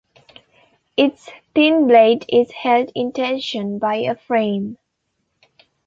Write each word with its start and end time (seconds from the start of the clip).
Its 0.97 1.29
thin 1.53 1.85
blade 1.85 2.25
is 2.27 2.49
held 2.51 2.91
in 2.95 3.11
tension 3.11 3.77
by 3.77 3.97
a 3.97 4.15
frame. 4.15 4.79